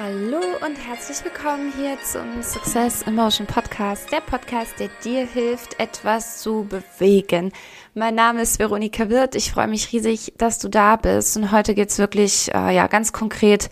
[0.00, 6.38] Hallo und herzlich willkommen hier zum Success Emotion Podcast, der Podcast, der dir hilft, etwas
[6.40, 7.50] zu bewegen.
[7.94, 9.34] Mein Name ist Veronika Wirth.
[9.34, 11.36] Ich freue mich riesig, dass du da bist.
[11.36, 13.70] Und heute geht's wirklich, äh, ja, ganz konkret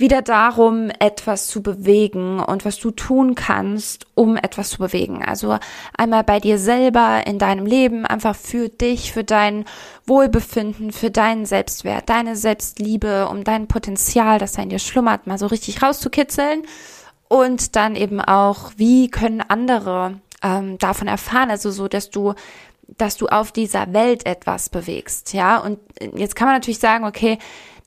[0.00, 5.22] wieder darum, etwas zu bewegen und was du tun kannst, um etwas zu bewegen.
[5.24, 5.58] Also
[5.96, 9.64] einmal bei dir selber in deinem Leben, einfach für dich, für dein
[10.06, 15.38] Wohlbefinden, für deinen Selbstwert, deine Selbstliebe, um dein Potenzial, das da in dir schlummert, mal
[15.38, 16.62] so richtig rauszukitzeln.
[17.28, 22.34] Und dann eben auch, wie können andere ähm, davon erfahren, also so, dass du
[22.98, 25.58] dass du auf dieser Welt etwas bewegst, ja.
[25.58, 25.78] Und
[26.16, 27.38] jetzt kann man natürlich sagen, okay,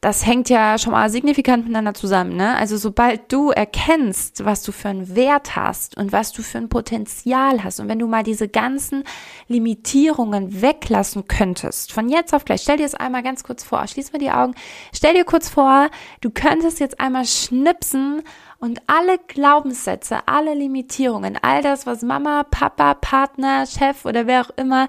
[0.03, 2.35] das hängt ja schon mal signifikant miteinander zusammen.
[2.35, 2.57] Ne?
[2.57, 6.67] Also sobald du erkennst, was du für einen Wert hast und was du für ein
[6.67, 9.05] Potenzial hast und wenn du mal diese ganzen
[9.47, 14.11] Limitierungen weglassen könntest, von jetzt auf gleich, stell dir es einmal ganz kurz vor, schließ
[14.11, 14.55] mal die Augen,
[14.93, 18.23] stell dir kurz vor, du könntest jetzt einmal schnipsen
[18.63, 24.51] und alle Glaubenssätze, alle Limitierungen, all das, was Mama, Papa, Partner, Chef oder wer auch
[24.55, 24.87] immer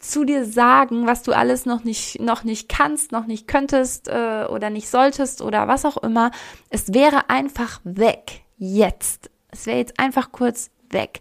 [0.00, 4.46] zu dir sagen, was du alles noch nicht, noch nicht kannst, noch nicht könntest äh,
[4.50, 6.32] oder nicht solltest oder was auch immer,
[6.68, 8.40] es wäre einfach weg.
[8.58, 9.30] Jetzt.
[9.52, 11.20] Es wäre jetzt einfach kurz weg.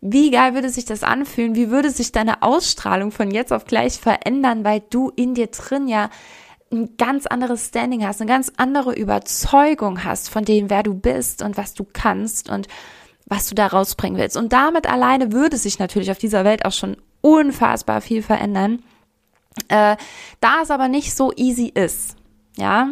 [0.00, 1.54] Wie geil würde sich das anfühlen?
[1.54, 5.86] Wie würde sich deine Ausstrahlung von jetzt auf gleich verändern, weil du in dir drin
[5.86, 6.10] ja
[6.70, 11.42] ein ganz anderes Standing hast, eine ganz andere Überzeugung hast von dem, wer du bist
[11.42, 12.68] und was du kannst und
[13.26, 14.36] was du da rausbringen willst.
[14.36, 18.82] Und damit alleine würde sich natürlich auf dieser Welt auch schon unfassbar viel verändern.
[19.68, 19.96] Äh,
[20.40, 22.16] da es aber nicht so easy ist,
[22.56, 22.90] ja,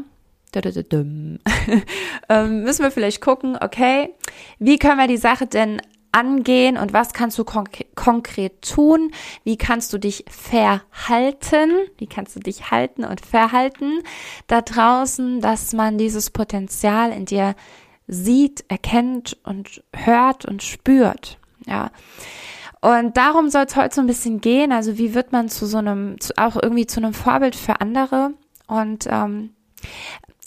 [2.29, 4.15] ähm, müssen wir vielleicht gucken, okay,
[4.59, 5.83] wie können wir die Sache denn
[6.17, 9.13] angehen und was kannst du konk konkret tun?
[9.45, 11.71] Wie kannst du dich verhalten?
[11.99, 14.01] Wie kannst du dich halten und verhalten
[14.47, 17.55] da draußen, dass man dieses Potenzial in dir
[18.09, 21.39] sieht, erkennt und hört und spürt?
[21.67, 21.91] Ja.
[22.81, 24.73] Und darum soll es heute so ein bisschen gehen.
[24.73, 28.33] Also wie wird man zu so einem, zu, auch irgendwie zu einem Vorbild für andere?
[28.69, 29.51] Und ähm,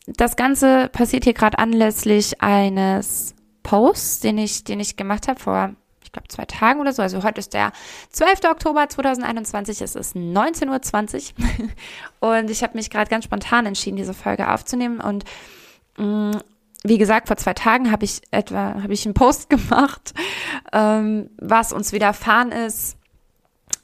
[0.08, 3.36] das Ganze passiert hier gerade anlässlich eines
[3.70, 7.04] Post, den ich, den ich gemacht habe vor, ich glaube, zwei Tagen oder so.
[7.04, 7.72] Also heute ist der
[8.10, 8.46] 12.
[8.50, 11.34] Oktober 2021, es ist 19.20
[12.20, 15.24] Uhr und ich habe mich gerade ganz spontan entschieden, diese Folge aufzunehmen und
[15.98, 16.32] mm,
[16.84, 20.16] wie gesagt, vor zwei Tagen habe ich etwa, habe ich einen Post gemacht,
[20.74, 22.98] ähm, was uns widerfahren ist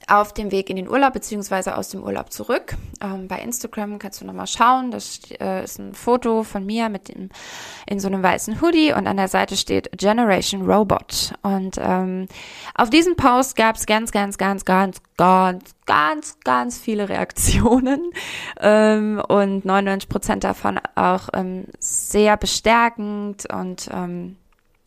[0.07, 2.75] auf dem Weg in den Urlaub beziehungsweise aus dem Urlaub zurück.
[3.01, 4.91] Ähm, bei Instagram kannst du nochmal schauen.
[4.91, 7.29] Das äh, ist ein Foto von mir mit dem
[7.87, 11.33] in so einem weißen Hoodie und an der Seite steht Generation Robot.
[11.41, 12.27] Und ähm,
[12.75, 18.11] auf diesen Post gab es ganz, ganz, ganz, ganz, ganz, ganz, ganz viele Reaktionen
[18.59, 24.37] ähm, und 99 Prozent davon auch ähm, sehr bestärkend und ähm,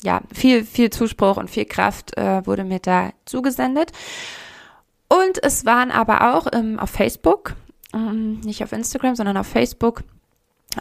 [0.03, 3.93] ja, viel, viel Zuspruch und viel Kraft äh, wurde mir da zugesendet.
[5.09, 7.55] Und es waren aber auch ähm, auf Facebook,
[7.95, 10.03] ähm, nicht auf Instagram, sondern auf Facebook,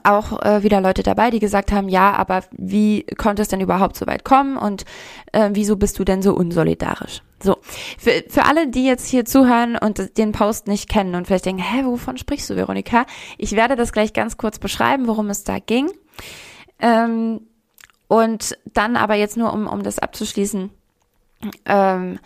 [0.03, 3.95] auch äh, wieder Leute dabei, die gesagt haben, ja, aber wie konnte es denn überhaupt
[3.95, 4.83] so weit kommen und
[5.31, 7.21] äh, wieso bist du denn so unsolidarisch?
[7.41, 7.57] So,
[7.97, 11.61] für, für alle, die jetzt hier zuhören und den Post nicht kennen und vielleicht denken,
[11.61, 13.05] hä, wovon sprichst du, Veronika?
[13.37, 15.89] Ich werde das gleich ganz kurz beschreiben, worum es da ging.
[16.79, 17.41] Ähm,
[18.07, 20.71] und dann aber jetzt nur, um, um das abzuschließen,
[21.65, 22.19] ähm,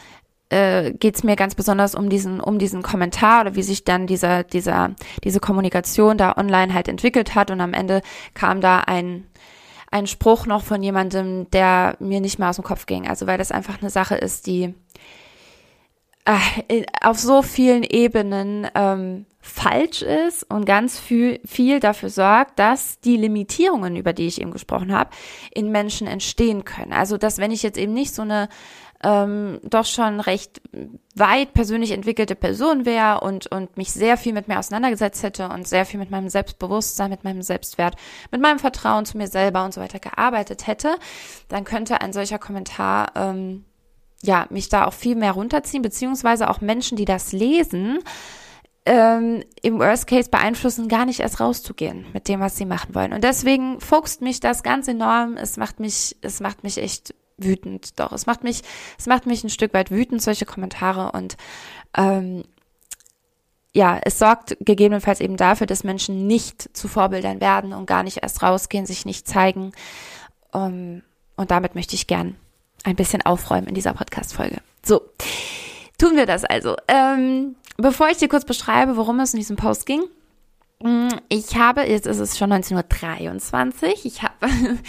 [0.52, 4.06] äh, geht es mir ganz besonders um diesen, um diesen Kommentar oder wie sich dann
[4.06, 4.92] dieser, dieser,
[5.24, 7.52] diese Kommunikation da online halt entwickelt hat.
[7.52, 8.02] Und am Ende
[8.34, 9.26] kam da ein,
[9.92, 13.08] ein Spruch noch von jemandem, der mir nicht mehr aus dem Kopf ging.
[13.08, 14.74] Also weil das einfach eine Sache ist, die
[16.26, 23.00] äh, auf so vielen Ebenen ähm, falsch ist und ganz viel, viel dafür sorgt, dass
[23.00, 25.10] die Limitierungen, über die ich eben gesprochen habe,
[25.54, 26.94] in Menschen entstehen können.
[26.94, 28.50] Also dass wenn ich jetzt eben nicht so eine
[29.04, 30.62] ähm, doch schon recht
[31.16, 35.68] weit persönlich entwickelte Person wäre und, und mich sehr viel mit mir auseinandergesetzt hätte und
[35.68, 37.96] sehr viel mit meinem Selbstbewusstsein, mit meinem Selbstwert,
[38.32, 40.96] mit meinem Vertrauen zu mir selber und so weiter gearbeitet hätte,
[41.48, 43.66] dann könnte ein solcher Kommentar ähm,
[44.24, 48.00] ja mich da auch viel mehr runterziehen, beziehungsweise auch Menschen, die das lesen,
[48.86, 53.14] ähm, im Worst Case beeinflussen, gar nicht erst rauszugehen mit dem, was sie machen wollen.
[53.14, 55.38] Und deswegen fuchst mich das ganz enorm.
[55.38, 58.00] Es macht mich, es macht mich echt wütend.
[58.00, 58.62] Doch, es macht mich,
[58.98, 61.38] es macht mich ein Stück weit wütend, solche Kommentare und
[61.96, 62.44] ähm,
[63.74, 68.18] ja, es sorgt gegebenenfalls eben dafür, dass Menschen nicht zu Vorbildern werden und gar nicht
[68.22, 69.72] erst rausgehen, sich nicht zeigen.
[70.52, 71.04] Um,
[71.38, 72.36] und damit möchte ich gern
[72.84, 74.58] ein bisschen aufräumen in dieser Podcast-Folge.
[74.84, 75.02] So,
[75.98, 76.76] tun wir das also.
[76.88, 80.04] Ähm, bevor ich dir kurz beschreibe, worum es in diesem Post ging,
[80.84, 83.94] Mm, ich habe, jetzt ist es schon 19.23 Uhr.
[84.04, 84.34] Ich habe,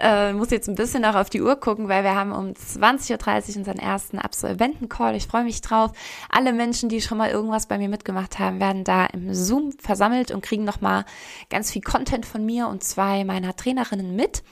[0.00, 3.50] äh, muss jetzt ein bisschen auch auf die Uhr gucken, weil wir haben um 20.30
[3.50, 5.14] Uhr unseren ersten Absolventen-Call.
[5.14, 5.92] Ich freue mich drauf.
[6.30, 10.30] Alle Menschen, die schon mal irgendwas bei mir mitgemacht haben, werden da im Zoom versammelt
[10.30, 11.04] und kriegen nochmal
[11.50, 14.42] ganz viel Content von mir und zwei meiner Trainerinnen mit.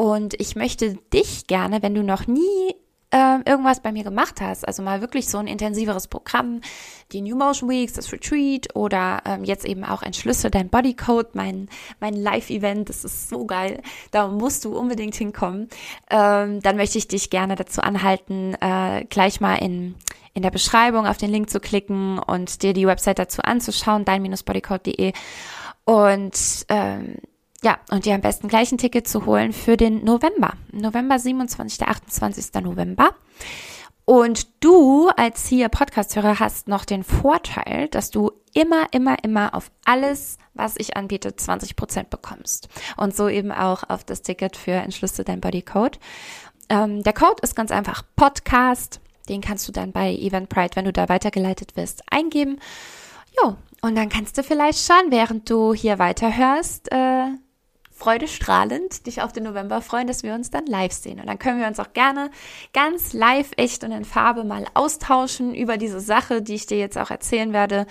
[0.00, 2.74] Und ich möchte dich gerne, wenn du noch nie
[3.10, 6.62] äh, irgendwas bei mir gemacht hast, also mal wirklich so ein intensiveres Programm,
[7.12, 11.68] die New Motion Weeks, das Retreat oder ähm, jetzt eben auch Entschlüsse, dein Bodycode, mein,
[12.00, 15.68] mein Live-Event, das ist so geil, da musst du unbedingt hinkommen,
[16.08, 19.96] ähm, dann möchte ich dich gerne dazu anhalten, äh, gleich mal in
[20.32, 25.12] in der Beschreibung auf den Link zu klicken und dir die Website dazu anzuschauen, dein-bodycode.de
[25.84, 27.16] und ähm,
[27.62, 30.54] ja, und dir am besten gleich ein Ticket zu holen für den November.
[30.72, 31.86] November 27.
[31.86, 32.62] 28.
[32.62, 33.14] November.
[34.06, 39.70] Und du als hier Podcasthörer hast noch den Vorteil, dass du immer, immer, immer auf
[39.84, 42.68] alles, was ich anbiete, 20 Prozent bekommst.
[42.96, 46.00] Und so eben auch auf das Ticket für Entschlüsse dein Bodycode.
[46.68, 49.00] Ähm, der Code ist ganz einfach Podcast.
[49.28, 52.58] Den kannst du dann bei Eventbrite, wenn du da weitergeleitet wirst, eingeben.
[53.40, 57.26] Jo, und dann kannst du vielleicht schon, während du hier weiterhörst, äh,
[58.00, 61.20] freudestrahlend dich auf den November freuen, dass wir uns dann live sehen.
[61.20, 62.30] Und dann können wir uns auch gerne
[62.72, 66.96] ganz live, echt und in Farbe mal austauschen über diese Sache, die ich dir jetzt
[66.96, 67.86] auch erzählen werde,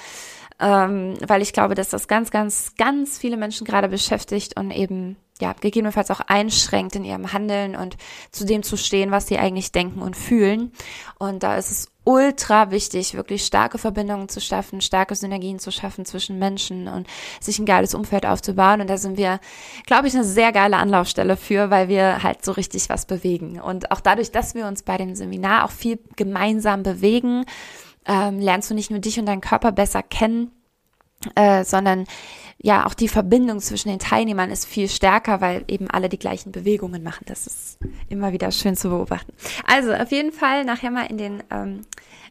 [0.59, 5.15] ähm, weil ich glaube, dass das ganz, ganz, ganz viele Menschen gerade beschäftigt und eben
[5.39, 7.95] ja, gegebenenfalls auch einschränkt in ihrem Handeln und
[8.31, 10.73] zu dem zu stehen, was sie eigentlich denken und fühlen.
[11.17, 16.05] Und da ist es ultra wichtig, wirklich starke Verbindungen zu schaffen, starke Synergien zu schaffen
[16.05, 17.05] zwischen Menschen und
[17.39, 18.81] sich ein geiles Umfeld aufzubauen.
[18.81, 19.39] Und da sind wir,
[19.85, 23.61] glaube ich, eine sehr geile Anlaufstelle für, weil wir halt so richtig was bewegen.
[23.61, 27.45] Und auch dadurch, dass wir uns bei dem Seminar auch viel gemeinsam bewegen,
[28.07, 30.49] ähm, lernst du nicht nur dich und deinen Körper besser kennen,
[31.35, 32.05] äh, sondern
[32.61, 36.51] ja, auch die Verbindung zwischen den Teilnehmern ist viel stärker, weil eben alle die gleichen
[36.51, 37.23] Bewegungen machen.
[37.25, 37.77] Das ist
[38.09, 39.31] immer wieder schön zu beobachten.
[39.65, 41.81] Also auf jeden Fall nachher mal in den ähm,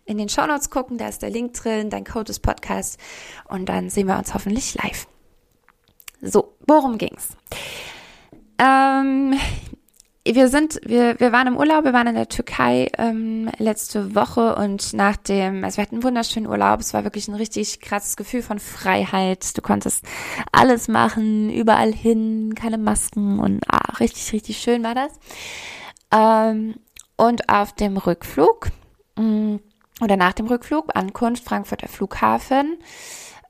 [0.05, 2.99] in den Show Notes gucken, da ist der Link drin, dein Code ist Podcast
[3.47, 5.07] und dann sehen wir uns hoffentlich live.
[6.23, 7.37] So, worum ging's?
[8.59, 9.39] Ähm,
[10.27, 14.57] wir sind, wir, wir waren im Urlaub, wir waren in der Türkei ähm, letzte Woche
[14.57, 18.17] und nach dem, also wir hatten einen wunderschönen Urlaub, es war wirklich ein richtig krasses
[18.17, 19.57] Gefühl von Freiheit.
[19.57, 20.05] Du konntest
[20.53, 25.13] alles machen, überall hin, keine Masken und ah, richtig, richtig schön war das.
[26.13, 26.75] Ähm,
[27.17, 28.69] und auf dem Rückflug
[29.17, 29.61] mh, mm,
[30.01, 32.79] oder nach dem Rückflug, Ankunft Frankfurter Flughafen,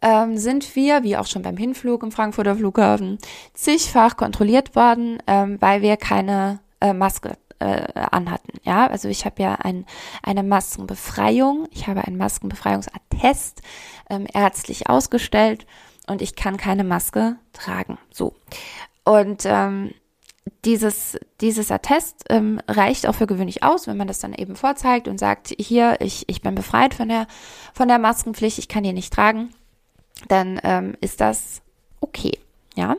[0.03, 3.19] ähm, sind wir, wie auch schon beim Hinflug im Frankfurter Flughafen,
[3.55, 8.53] zigfach kontrolliert worden, ähm, weil wir keine äh, Maske äh, anhatten.
[8.63, 9.85] Ja, also ich habe ja ein,
[10.23, 13.63] eine Maskenbefreiung, ich habe einen Maskenbefreiungsattest
[14.11, 15.67] ähm, ärztlich ausgestellt
[16.07, 17.99] und ich kann keine Maske tragen.
[18.11, 18.35] So.
[19.05, 19.93] Und ähm,
[20.65, 25.09] dieses, dieses Attest ähm, reicht auch für gewöhnlich aus, wenn man das dann eben vorzeigt
[25.09, 27.27] und sagt, hier, ich, ich bin befreit von der,
[27.75, 29.51] von der Maskenpflicht, ich kann die nicht tragen,
[30.27, 31.63] dann ähm, ist das
[32.01, 32.39] okay,
[32.75, 32.97] ja.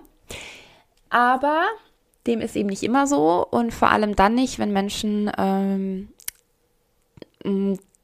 [1.09, 1.63] Aber
[2.27, 6.09] dem ist eben nicht immer so und vor allem dann nicht, wenn Menschen ähm,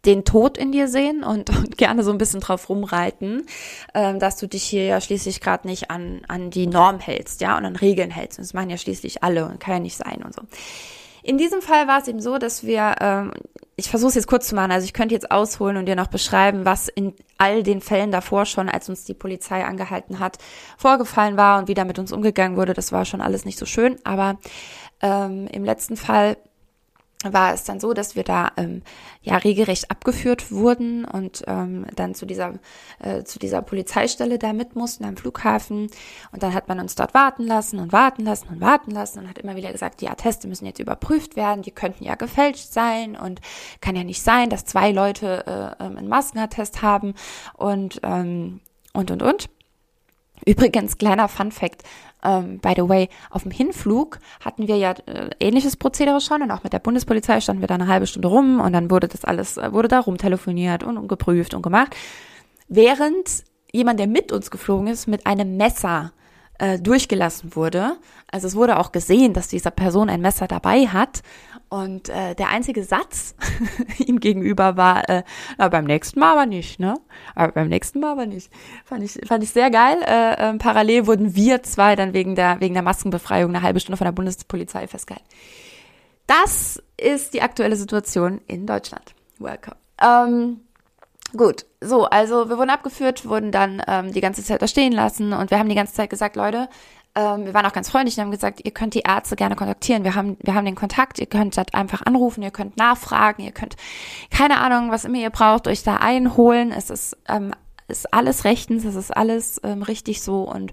[0.05, 3.45] den Tod in dir sehen und, und, gerne so ein bisschen drauf rumreiten,
[3.93, 7.57] ähm, dass du dich hier ja schließlich gerade nicht an, an die Norm hältst, ja,
[7.57, 8.39] und an Regeln hältst.
[8.39, 10.41] Und das machen ja schließlich alle und kann ja nicht sein und so.
[11.23, 13.31] In diesem Fall war es eben so, dass wir, ähm,
[13.77, 16.07] ich versuche es jetzt kurz zu machen, also ich könnte jetzt ausholen und dir noch
[16.07, 20.37] beschreiben, was in all den Fällen davor schon, als uns die Polizei angehalten hat,
[20.77, 22.73] vorgefallen war und wie da mit uns umgegangen wurde.
[22.73, 24.37] Das war schon alles nicht so schön, aber
[25.01, 26.37] ähm, im letzten Fall
[27.33, 28.81] war es dann so, dass wir da ähm,
[29.21, 32.53] ja regelrecht abgeführt wurden und ähm, dann zu dieser
[32.99, 35.89] äh, zu dieser Polizeistelle da mit mussten am Flughafen.
[36.31, 39.29] Und dann hat man uns dort warten lassen und warten lassen und warten lassen und
[39.29, 43.15] hat immer wieder gesagt, die Atteste müssen jetzt überprüft werden, die könnten ja gefälscht sein
[43.15, 43.41] und
[43.81, 45.45] kann ja nicht sein, dass zwei Leute
[45.79, 47.13] äh, ähm, einen Maskenattest haben
[47.55, 48.61] und ähm,
[48.93, 49.49] und und und.
[50.45, 51.83] Übrigens, kleiner Fun Fact,
[52.25, 56.51] ähm, by the way, auf dem Hinflug hatten wir ja äh, ähnliches Prozedere schon und
[56.51, 59.23] auch mit der Bundespolizei standen wir da eine halbe Stunde rum und dann wurde das
[59.23, 61.95] alles, äh, wurde da rumtelefoniert und, und geprüft und gemacht.
[62.67, 66.13] Während jemand, der mit uns geflogen ist, mit einem Messer
[66.59, 67.97] äh, durchgelassen wurde.
[68.31, 71.21] Also es wurde auch gesehen, dass dieser Person ein Messer dabei hat.
[71.67, 73.35] Und äh, der einzige Satz
[73.97, 75.23] ihm gegenüber war, äh,
[75.57, 76.95] na, beim nächsten Mal aber nicht, ne?
[77.33, 78.51] Aber beim nächsten Mal aber nicht.
[78.85, 79.97] Fand ich, fand ich sehr geil.
[80.05, 83.97] Äh, äh, parallel wurden wir zwei dann wegen der, wegen der Maskenbefreiung eine halbe Stunde
[83.97, 85.27] von der Bundespolizei festgehalten.
[86.27, 89.13] Das ist die aktuelle Situation in Deutschland.
[89.39, 89.77] Welcome.
[90.01, 90.61] Ähm,
[91.35, 95.33] Gut, so, also wir wurden abgeführt, wurden dann ähm, die ganze Zeit da stehen lassen
[95.33, 96.69] und wir haben die ganze Zeit gesagt, Leute,
[97.15, 100.03] ähm, wir waren auch ganz freundlich und haben gesagt, ihr könnt die Ärzte gerne kontaktieren.
[100.03, 103.51] Wir haben, wir haben den Kontakt, ihr könnt das einfach anrufen, ihr könnt nachfragen, ihr
[103.51, 103.75] könnt,
[104.29, 106.71] keine Ahnung, was immer ihr braucht, euch da einholen.
[106.71, 107.53] Es ist, ähm,
[107.87, 110.71] ist alles rechtens, es ist alles ähm, richtig so und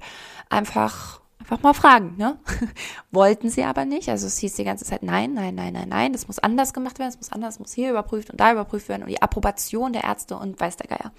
[0.48, 2.38] einfach einfach mal fragen, ne?
[3.10, 4.08] Wollten sie aber nicht.
[4.08, 6.98] Also es hieß die ganze Zeit, nein, nein, nein, nein, nein, das muss anders gemacht
[6.98, 10.04] werden, es muss anders, muss hier überprüft und da überprüft werden und die Approbation der
[10.04, 11.12] Ärzte und weiß der Geier.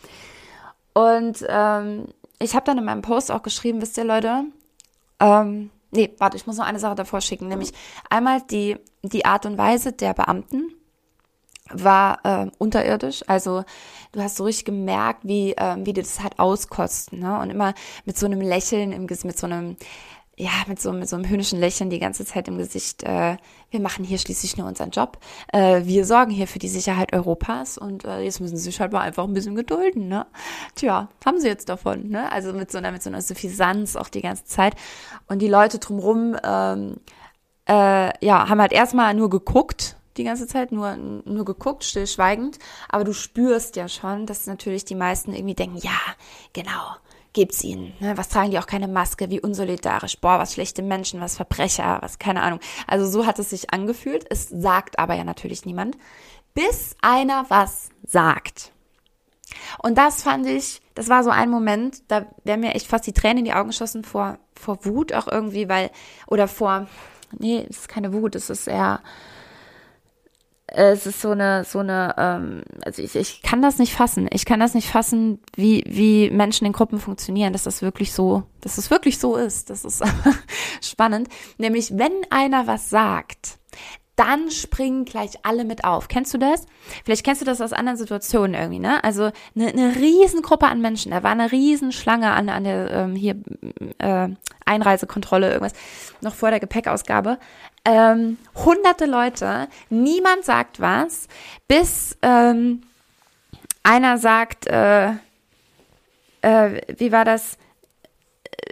[0.94, 2.08] Und ähm,
[2.39, 4.46] ich habe dann in meinem Post auch geschrieben, wisst ihr Leute,
[5.20, 7.74] ähm, nee, warte, ich muss noch eine Sache davor schicken, nämlich
[8.10, 10.74] einmal die, die Art und Weise der Beamten
[11.70, 13.24] war äh, unterirdisch.
[13.27, 13.63] Also
[14.12, 17.20] du hast so richtig gemerkt, wie, äh, wie die das halt auskosten.
[17.20, 17.39] Ne?
[17.39, 17.74] Und immer
[18.05, 19.77] mit so einem Lächeln im Gesicht, mit so einem,
[20.36, 23.03] ja, mit so, mit so einem höhnischen Lächeln die ganze Zeit im Gesicht.
[23.03, 23.38] Äh,
[23.72, 25.20] wir machen hier schließlich nur unseren Job.
[25.53, 28.91] Äh, wir sorgen hier für die Sicherheit Europas und äh, jetzt müssen sie sich halt
[28.91, 30.08] mal einfach ein bisschen gedulden.
[30.10, 30.25] Ne?
[30.75, 32.10] Tja, haben sie jetzt davon.
[32.10, 32.32] Ne?
[32.32, 34.75] Also mit so einer, mit so einer Suffisanz auch die ganze Zeit.
[35.27, 36.98] Und die Leute drumrum, ähm,
[37.70, 42.60] äh, ja, haben halt erstmal nur geguckt die ganze Zeit, nur, nur geguckt, stillschweigend.
[42.89, 46.00] Aber du spürst ja schon, dass natürlich die meisten irgendwie denken, ja,
[46.53, 46.96] genau,
[47.34, 47.93] gibt's ihnen.
[48.00, 48.17] Ne?
[48.17, 49.29] Was tragen die auch keine Maske?
[49.29, 50.20] Wie unsolidarisch.
[50.20, 52.60] Boah, was schlechte Menschen, was Verbrecher, was keine Ahnung.
[52.88, 54.25] Also so hat es sich angefühlt.
[54.29, 55.98] Es sagt aber ja natürlich niemand.
[56.53, 58.72] Bis einer was sagt.
[59.79, 63.13] Und das fand ich, das war so ein Moment, da wären mir echt fast die
[63.13, 65.91] Tränen in die Augen geschossen vor, vor Wut auch irgendwie, weil,
[66.27, 66.88] oder vor,
[67.38, 69.01] nee, es ist keine Wut, es ist eher,
[70.67, 74.27] es ist so eine, so eine, ähm, also ich, ich kann das nicht fassen.
[74.32, 78.43] Ich kann das nicht fassen, wie, wie Menschen in Gruppen funktionieren, dass das wirklich so,
[78.62, 79.70] dass das wirklich so ist.
[79.70, 80.03] Das ist
[80.82, 81.27] spannend.
[81.58, 83.60] Nämlich, wenn einer was sagt,
[84.15, 86.08] dann springen gleich alle mit auf.
[86.08, 86.67] Kennst du das?
[87.03, 89.03] Vielleicht kennst du das aus anderen Situationen irgendwie, ne?
[89.03, 93.36] Also eine, eine Riesengruppe an Menschen, da war eine Riesenschlange an, an der ähm, hier
[93.98, 94.29] äh,
[94.65, 95.74] Einreisekontrolle, irgendwas,
[96.22, 97.39] noch vor der Gepäckausgabe.
[97.86, 101.28] Ähm, hunderte Leute, niemand sagt was,
[101.68, 102.84] bis ähm,
[103.84, 105.10] einer sagt, äh,
[106.42, 107.58] äh, wie war das?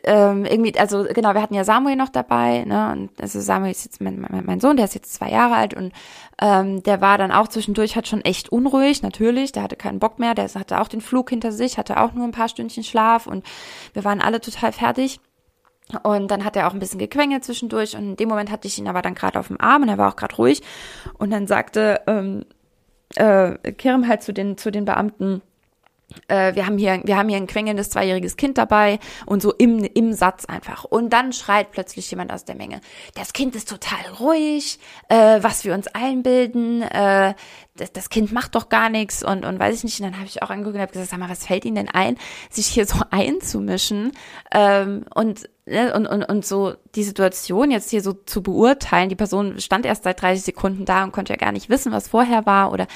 [0.03, 2.91] ähm, irgendwie, also genau, wir hatten ja Samuel noch dabei, ne?
[2.91, 5.74] Und also Samuel ist jetzt mein, mein, mein Sohn, der ist jetzt zwei Jahre alt
[5.74, 5.94] und
[6.41, 10.20] ähm, der war dann auch zwischendurch hat schon echt unruhig, natürlich, der hatte keinen Bock
[10.20, 13.27] mehr, der hatte auch den Flug hinter sich, hatte auch nur ein paar Stündchen Schlaf
[13.27, 13.46] und
[13.94, 15.20] wir waren alle total fertig.
[16.03, 18.77] Und dann hat er auch ein bisschen gequengelt zwischendurch und in dem Moment hatte ich
[18.77, 20.62] ihn aber dann gerade auf dem Arm und er war auch gerade ruhig
[21.17, 22.45] und dann sagte ähm,
[23.15, 25.41] äh, Kerem halt zu den zu den Beamten,
[26.27, 29.83] äh, wir haben hier, wir haben hier ein quengelndes zweijähriges Kind dabei und so im,
[29.83, 30.83] im Satz einfach.
[30.83, 32.81] Und dann schreit plötzlich jemand aus der Menge,
[33.15, 34.79] das Kind ist total ruhig,
[35.10, 37.33] äh, was wir uns einbilden, äh,
[37.77, 40.00] das, das Kind macht doch gar nichts und, und weiß ich nicht.
[40.00, 41.89] Und dann habe ich auch angeguckt und habe gesagt, sag mal, was fällt Ihnen denn
[41.89, 42.17] ein,
[42.50, 44.12] sich hier so einzumischen
[44.53, 45.50] ähm, und,
[45.93, 49.09] und, und, und so die Situation jetzt hier so zu beurteilen.
[49.09, 52.09] Die Person stand erst seit 30 Sekunden da und konnte ja gar nicht wissen, was
[52.09, 52.87] vorher war oder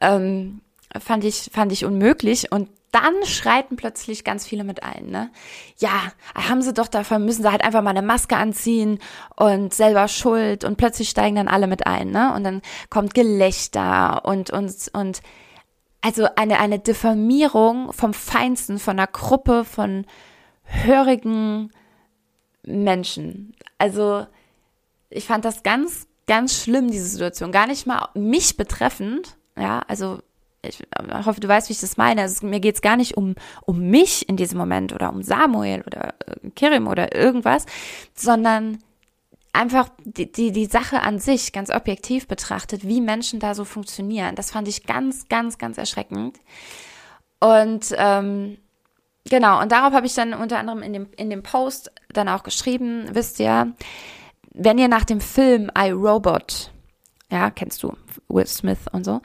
[0.00, 0.60] ähm,
[0.98, 2.52] fand ich, fand ich unmöglich.
[2.52, 5.30] Und dann schreiten plötzlich ganz viele mit ein, ne?
[5.78, 8.98] Ja, haben sie doch davon, müssen sie halt einfach mal eine Maske anziehen
[9.36, 12.34] und selber schuld und plötzlich steigen dann alle mit ein, ne?
[12.34, 15.20] Und dann kommt Gelächter und, und, und,
[16.00, 20.04] also eine, eine Diffamierung vom Feinsten, von einer Gruppe von
[20.64, 21.70] hörigen
[22.62, 23.54] Menschen.
[23.78, 24.26] Also,
[25.08, 27.52] ich fand das ganz, ganz schlimm, diese Situation.
[27.52, 30.20] Gar nicht mal mich betreffend, ja, also
[30.62, 30.82] ich
[31.24, 32.22] hoffe, du weißt, wie ich das meine.
[32.22, 35.82] Also mir geht es gar nicht um, um mich in diesem Moment oder um Samuel
[35.86, 37.64] oder äh, Kirim oder irgendwas,
[38.14, 38.78] sondern
[39.52, 44.36] einfach die, die, die Sache an sich ganz objektiv betrachtet, wie Menschen da so funktionieren.
[44.36, 46.38] Das fand ich ganz, ganz, ganz erschreckend.
[47.40, 48.58] Und ähm,
[49.24, 52.42] genau, und darauf habe ich dann unter anderem in dem, in dem Post dann auch
[52.42, 53.74] geschrieben, wisst ihr,
[54.52, 56.72] wenn ihr nach dem Film I Robot,
[57.30, 57.96] ja, kennst du,
[58.28, 59.20] Will Smith und so,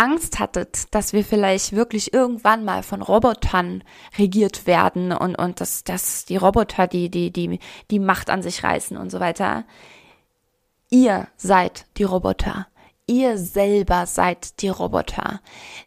[0.00, 3.84] Angst hattet, dass wir vielleicht wirklich irgendwann mal von Robotern
[4.18, 7.58] regiert werden und, und dass, dass die Roboter die, die, die,
[7.90, 9.64] die Macht an sich reißen und so weiter.
[10.88, 12.66] Ihr seid die Roboter.
[13.10, 15.40] Ihr selber seid die Roboter.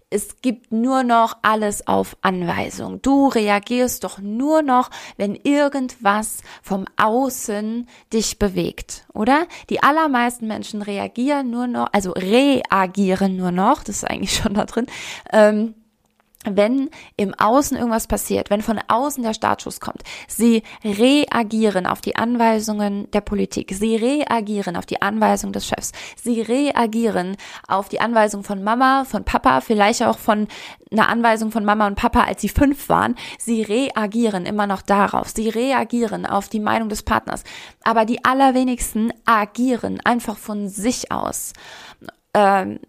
[0.10, 3.02] Es gibt nur noch alles auf Anweisung.
[3.02, 9.48] Du reagierst doch nur noch, wenn irgendwas vom Außen dich bewegt, oder?
[9.70, 14.66] Die allermeisten Menschen reagieren nur noch, also reagieren nur noch, das ist eigentlich schon da
[14.66, 14.88] drin,
[15.32, 15.76] ähm,
[16.46, 22.16] wenn im Außen irgendwas passiert, wenn von außen der Startschuss kommt, sie reagieren auf die
[22.16, 28.44] Anweisungen der Politik, sie reagieren auf die Anweisung des Chefs, sie reagieren auf die Anweisung
[28.44, 30.48] von Mama, von Papa, vielleicht auch von
[30.92, 35.30] einer Anweisung von Mama und Papa, als sie fünf waren, sie reagieren immer noch darauf,
[35.30, 37.44] sie reagieren auf die Meinung des Partners,
[37.84, 41.54] aber die allerwenigsten agieren einfach von sich aus.
[42.34, 42.80] Ähm,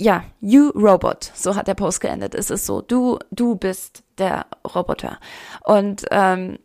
[0.00, 2.34] ja, you Robot, so hat der Post geendet.
[2.34, 5.18] Es ist so, du, du bist der Roboter.
[5.62, 6.58] Und ähm,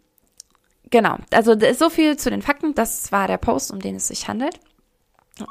[0.90, 2.74] genau, also so viel zu den Fakten.
[2.76, 4.60] Das war der Post, um den es sich handelt.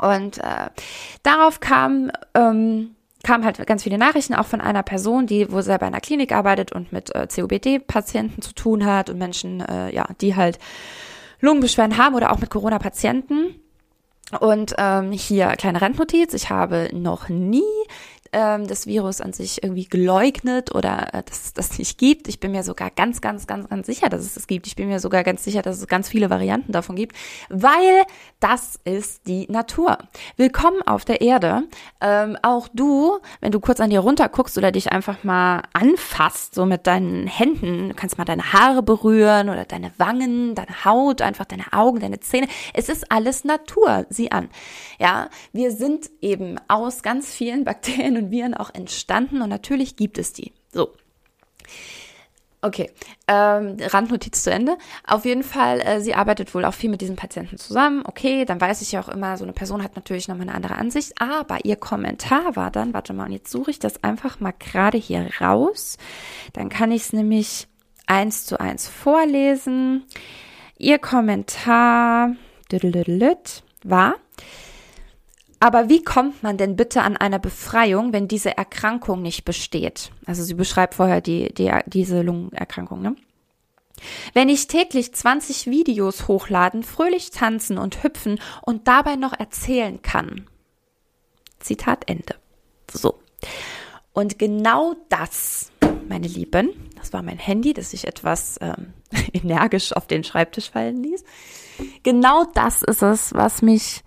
[0.00, 0.70] Und äh,
[1.22, 5.86] darauf kam ähm, kam halt ganz viele Nachrichten auch von einer Person, die wo selber
[5.86, 10.06] in einer Klinik arbeitet und mit äh, COPD-Patienten zu tun hat und Menschen, äh, ja,
[10.20, 10.58] die halt
[11.40, 13.63] Lungenbeschwerden haben oder auch mit Corona-Patienten.
[14.40, 16.34] Und ähm, hier kleine Randnotiz.
[16.34, 17.62] Ich habe noch nie
[18.34, 22.28] ähm, das Virus an sich irgendwie geleugnet oder äh, dass es das nicht gibt.
[22.28, 24.66] Ich bin mir sogar ganz, ganz, ganz, ganz sicher, dass es das gibt.
[24.66, 27.16] Ich bin mir sogar ganz sicher, dass es ganz viele Varianten davon gibt,
[27.48, 28.02] weil
[28.40, 29.98] das ist die Natur.
[30.36, 31.62] Willkommen auf der Erde.
[32.00, 36.56] Ähm, auch du, wenn du kurz an dir runter guckst oder dich einfach mal anfasst,
[36.56, 41.22] so mit deinen Händen, du kannst mal deine Haare berühren oder deine Wangen, deine Haut,
[41.22, 42.48] einfach deine Augen, deine Zähne.
[42.72, 44.06] Es ist alles Natur.
[44.10, 44.48] Sieh an.
[44.98, 49.96] Ja, wir sind eben aus ganz vielen Bakterien und und Viren auch entstanden und natürlich
[49.96, 50.52] gibt es die.
[50.72, 50.92] So.
[52.64, 52.90] Okay,
[53.28, 54.78] ähm, Randnotiz zu Ende.
[55.06, 58.02] Auf jeden Fall, äh, sie arbeitet wohl auch viel mit diesen Patienten zusammen.
[58.06, 60.76] Okay, dann weiß ich ja auch immer, so eine Person hat natürlich nochmal eine andere
[60.76, 61.20] Ansicht.
[61.20, 64.96] Aber ihr Kommentar war dann, warte mal, und jetzt suche ich das einfach mal gerade
[64.96, 65.98] hier raus.
[66.54, 67.66] Dann kann ich es nämlich
[68.06, 70.06] eins zu eins vorlesen.
[70.78, 72.34] Ihr Kommentar
[73.82, 74.14] war,
[75.64, 80.10] aber wie kommt man denn bitte an eine Befreiung, wenn diese Erkrankung nicht besteht?
[80.26, 83.16] Also sie beschreibt vorher die, die, diese Lungenerkrankung, ne?
[84.34, 90.46] Wenn ich täglich 20 Videos hochladen, fröhlich tanzen und hüpfen und dabei noch erzählen kann.
[91.60, 92.34] Zitat Ende.
[92.92, 93.18] So.
[94.12, 95.72] Und genau das,
[96.10, 98.92] meine Lieben, das war mein Handy, das sich etwas ähm,
[99.32, 101.24] energisch auf den Schreibtisch fallen ließ.
[102.02, 104.02] Genau das ist es, was mich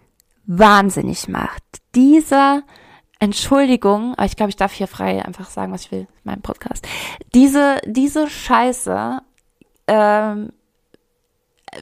[0.48, 1.64] wahnsinnig macht.
[1.94, 2.64] Diese
[3.20, 6.88] Entschuldigung, aber ich glaube, ich darf hier frei einfach sagen, was ich will, mein Podcast.
[7.34, 9.20] Diese, diese Scheiße
[9.88, 10.52] ähm,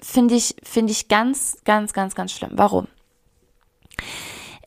[0.02, 2.52] finde ich, finde ich ganz, ganz, ganz, ganz schlimm.
[2.54, 2.88] Warum?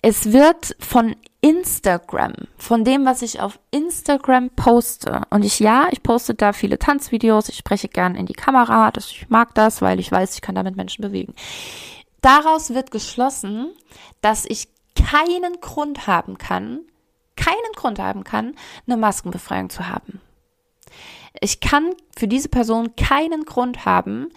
[0.03, 5.23] Es wird von Instagram, von dem, was ich auf Instagram poste.
[5.31, 9.11] Und ich, ja, ich poste da viele Tanzvideos, ich spreche gern in die Kamera, das,
[9.11, 11.35] ich mag das, weil ich weiß, ich kann damit Menschen bewegen.
[12.21, 13.73] Daraus wird geschlossen,
[14.21, 16.81] dass ich keinen Grund haben kann,
[17.37, 18.55] keinen Grund haben kann,
[18.87, 20.21] eine Maskenbefreiung zu haben.
[21.41, 24.29] Ich kann für diese Person keinen Grund haben,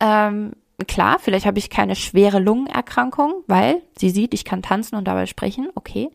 [0.00, 0.52] ähm,
[0.86, 5.26] klar, vielleicht habe ich keine schwere Lungenerkrankung, weil sie sieht, ich kann tanzen und dabei
[5.26, 6.10] sprechen, okay.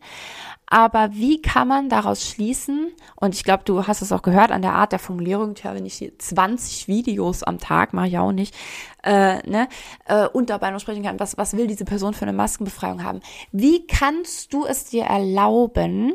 [0.68, 4.62] Aber wie kann man daraus schließen, und ich glaube, du hast es auch gehört an
[4.62, 8.32] der Art der Formulierung, tja, wenn ich hier 20 Videos am Tag, mache ich auch
[8.32, 8.54] nicht,
[9.04, 9.68] äh, ne,
[10.06, 13.20] äh, und dabei noch sprechen kann, was, was will diese Person für eine Maskenbefreiung haben?
[13.52, 16.14] Wie kannst du es dir erlauben,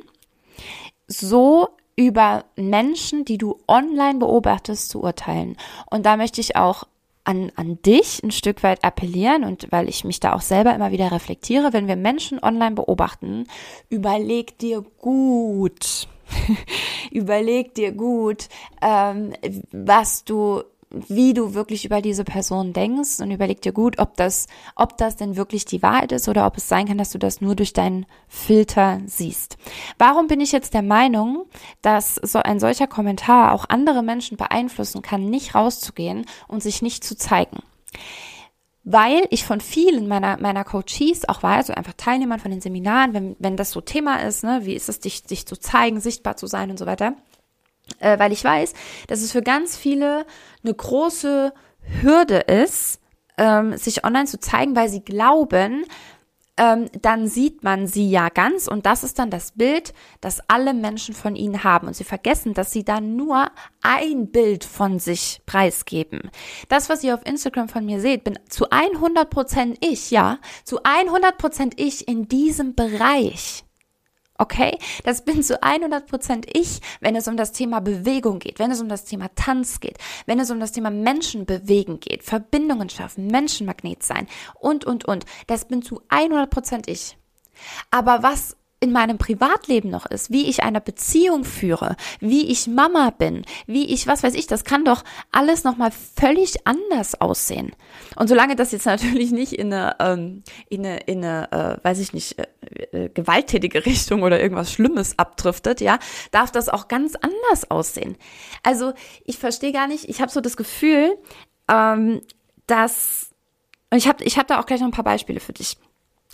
[1.08, 5.56] so über Menschen, die du online beobachtest, zu urteilen?
[5.90, 6.84] Und da möchte ich auch
[7.24, 10.92] an, an dich ein Stück weit appellieren und weil ich mich da auch selber immer
[10.92, 13.46] wieder reflektiere, wenn wir Menschen online beobachten,
[13.90, 16.08] überleg dir gut,
[17.12, 18.48] überleg dir gut,
[18.82, 19.34] ähm,
[19.72, 24.48] was du wie du wirklich über diese Person denkst und überleg dir gut, ob das,
[24.76, 27.42] ob das denn wirklich die Wahrheit ist oder ob es sein kann, dass du das
[27.42, 29.58] nur durch deinen Filter siehst.
[29.98, 31.46] Warum bin ich jetzt der Meinung,
[31.82, 37.04] dass so ein solcher Kommentar auch andere Menschen beeinflussen kann, nicht rauszugehen und sich nicht
[37.04, 37.60] zu zeigen?
[38.84, 43.14] weil ich von vielen meiner, meiner Coaches auch weiß, also einfach Teilnehmern von den Seminaren,
[43.14, 46.36] wenn, wenn das so Thema ist, ne, wie ist es, dich, dich zu zeigen, sichtbar
[46.36, 47.14] zu sein und so weiter,
[48.00, 48.74] äh, weil ich weiß,
[49.08, 50.26] dass es für ganz viele
[50.64, 51.54] eine große
[52.02, 53.00] Hürde ist,
[53.38, 55.86] ähm, sich online zu zeigen, weil sie glauben,
[56.58, 60.74] ähm, dann sieht man sie ja ganz und das ist dann das Bild, das alle
[60.74, 61.88] Menschen von ihnen haben.
[61.88, 63.50] Und sie vergessen, dass sie dann nur
[63.82, 66.30] ein Bild von sich preisgeben.
[66.70, 70.80] Das, was ihr auf Instagram von mir seht, bin zu 100 Prozent ich, ja, zu
[70.84, 73.64] 100 Prozent ich in diesem Bereich.
[74.42, 78.72] Okay, das bin zu 100 Prozent ich, wenn es um das Thema Bewegung geht, wenn
[78.72, 82.90] es um das Thema Tanz geht, wenn es um das Thema Menschen bewegen geht, Verbindungen
[82.90, 84.26] schaffen, Menschenmagnet sein
[84.56, 85.26] und, und, und.
[85.46, 87.20] Das bin zu 100 Prozent ich.
[87.92, 93.12] Aber was in meinem Privatleben noch ist, wie ich eine Beziehung führe, wie ich Mama
[93.12, 97.74] bin, wie ich, was weiß ich, das kann doch alles nochmal völlig anders aussehen.
[98.16, 102.00] Und solange das jetzt natürlich nicht in eine, ähm, in eine, in eine äh, weiß
[102.00, 106.00] ich nicht, äh, äh, gewalttätige Richtung oder irgendwas Schlimmes abdriftet, ja,
[106.32, 108.18] darf das auch ganz anders aussehen.
[108.64, 108.94] Also
[109.26, 111.20] ich verstehe gar nicht, ich habe so das Gefühl,
[111.70, 112.22] ähm,
[112.66, 113.30] dass,
[113.92, 115.78] und ich habe ich hab da auch gleich noch ein paar Beispiele für dich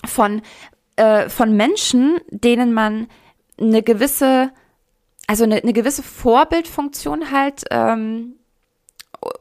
[0.06, 0.42] von
[0.98, 3.08] äh, von Menschen, denen man
[3.60, 4.52] eine gewisse,
[5.28, 8.36] also eine, eine gewisse Vorbildfunktion halt ähm,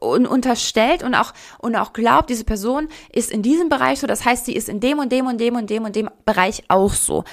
[0.00, 4.24] und unterstellt und auch und auch glaubt, diese Person ist in diesem Bereich so, das
[4.24, 6.92] heißt, sie ist in dem und dem und dem und dem und dem Bereich auch
[6.94, 7.24] so.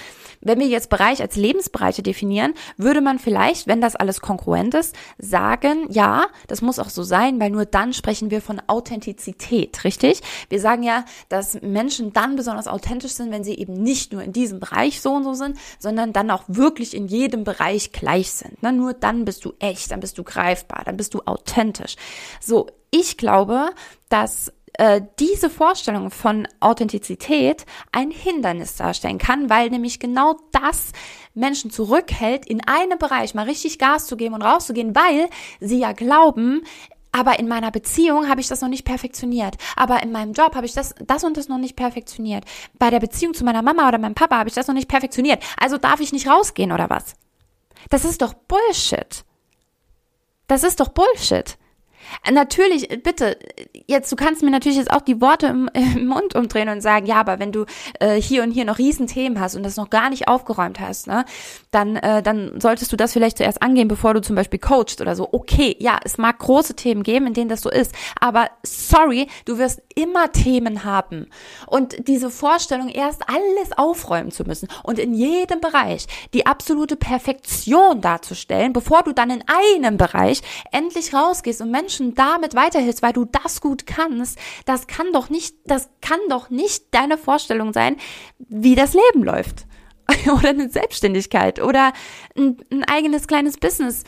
[0.44, 4.96] Wenn wir jetzt Bereich als Lebensbereiche definieren, würde man vielleicht, wenn das alles konkurrent ist,
[5.18, 10.22] sagen, ja, das muss auch so sein, weil nur dann sprechen wir von Authentizität, richtig?
[10.50, 14.34] Wir sagen ja, dass Menschen dann besonders authentisch sind, wenn sie eben nicht nur in
[14.34, 18.58] diesem Bereich so und so sind, sondern dann auch wirklich in jedem Bereich gleich sind.
[18.62, 21.96] Na, nur dann bist du echt, dann bist du greifbar, dann bist du authentisch.
[22.40, 23.70] So, ich glaube,
[24.10, 30.92] dass äh, diese Vorstellung von Authentizität ein Hindernis darstellen kann, weil nämlich genau das
[31.34, 35.92] Menschen zurückhält, in einem Bereich mal richtig Gas zu geben und rauszugehen, weil sie ja
[35.92, 36.64] glauben,
[37.12, 39.56] aber in meiner Beziehung habe ich das noch nicht perfektioniert.
[39.76, 42.44] Aber in meinem Job habe ich das, das und das noch nicht perfektioniert.
[42.80, 45.44] Bei der Beziehung zu meiner Mama oder meinem Papa habe ich das noch nicht perfektioniert.
[45.58, 47.14] Also darf ich nicht rausgehen oder was?
[47.90, 49.24] Das ist doch Bullshit.
[50.48, 51.58] Das ist doch Bullshit.
[52.32, 53.38] Natürlich, bitte,
[53.88, 57.06] jetzt, du kannst mir natürlich jetzt auch die Worte im, im Mund umdrehen und sagen,
[57.06, 57.66] ja, aber wenn du
[58.00, 61.26] äh, hier und hier noch Riesenthemen hast und das noch gar nicht aufgeräumt hast, ne,
[61.72, 65.16] dann, äh, dann solltest du das vielleicht zuerst angehen, bevor du zum Beispiel coachst oder
[65.16, 65.30] so.
[65.32, 69.58] Okay, ja, es mag große Themen geben, in denen das so ist, aber sorry, du
[69.58, 71.28] wirst immer Themen haben.
[71.68, 78.02] Und diese Vorstellung, erst alles aufräumen zu müssen und in jedem Bereich die absolute Perfektion
[78.02, 83.26] darzustellen, bevor du dann in einem Bereich endlich rausgehst und Menschen damit weiterhilfst, weil du
[83.26, 87.98] das gut kannst, das kann doch nicht, das kann doch nicht deine Vorstellung sein,
[88.40, 89.66] wie das Leben läuft.
[90.38, 91.94] oder eine Selbstständigkeit oder
[92.38, 94.04] ein, ein eigenes kleines Business.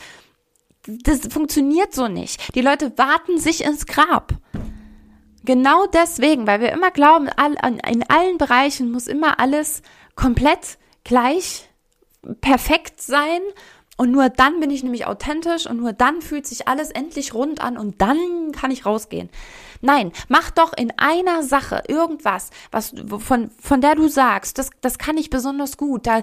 [0.86, 2.54] Das funktioniert so nicht.
[2.54, 4.34] Die Leute warten sich ins Grab.
[5.46, 9.80] Genau deswegen, weil wir immer glauben, in allen Bereichen muss immer alles
[10.16, 11.68] komplett gleich
[12.40, 13.40] perfekt sein
[13.96, 17.60] und nur dann bin ich nämlich authentisch und nur dann fühlt sich alles endlich rund
[17.60, 19.30] an und dann kann ich rausgehen.
[19.80, 24.98] Nein, mach doch in einer Sache irgendwas, was von von der du sagst, das das
[24.98, 26.06] kann ich besonders gut.
[26.06, 26.22] Da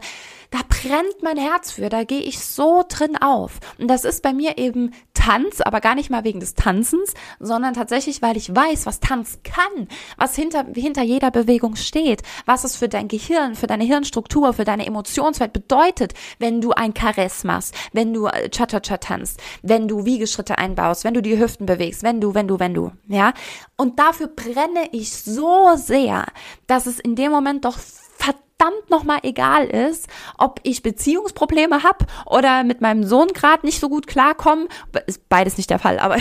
[0.52, 3.60] da brennt mein Herz für, da gehe ich so drin auf.
[3.80, 7.74] Und das ist bei mir eben Tanz, aber gar nicht mal wegen des Tanzens, sondern
[7.74, 9.88] tatsächlich, weil ich weiß, was Tanz kann,
[10.18, 14.66] was hinter hinter jeder Bewegung steht, was es für dein Gehirn, für deine Hirnstruktur, für
[14.66, 20.06] deine Emotionswelt bedeutet, wenn du ein Karess machst, wenn du äh, Cha-Cha-Cha tanzt, wenn du
[20.06, 23.34] Wiegeschritte einbaust, wenn du die Hüften bewegst, wenn du, wenn du, wenn du, ja.
[23.78, 26.26] Und dafür brenne ich so sehr,
[26.68, 32.64] dass es in dem Moment doch verdammt nochmal egal ist, ob ich Beziehungsprobleme habe oder
[32.64, 34.68] mit meinem Sohn gerade nicht so gut klarkomme.
[35.08, 36.18] Ist beides nicht der Fall, aber